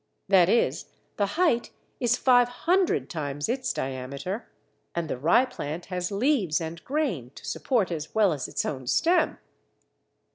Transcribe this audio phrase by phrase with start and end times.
[0.29, 0.85] That is,
[1.17, 1.69] the height
[1.99, 4.49] is five hundred times its diameter,
[4.95, 9.37] and the Ryeplant has leaves and grain to support as well as its own stem!